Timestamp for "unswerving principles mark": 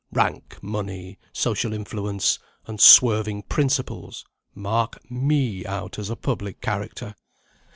2.65-4.97